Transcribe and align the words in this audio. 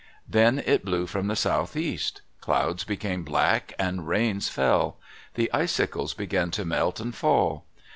Then 0.27 0.63
it 0.65 0.83
blew 0.83 1.05
from 1.05 1.27
the 1.27 1.35
Southeast. 1.35 2.23
Clouds 2.39 2.83
became 2.83 3.23
black 3.23 3.73
and 3.77 4.07
rains 4.07 4.49
fell. 4.49 4.97
The 5.35 5.51
icicles 5.53 6.15
began 6.15 6.49
to 6.57 6.65
melt 6.65 6.99
and 6.99 7.13
fall. 7.13 7.65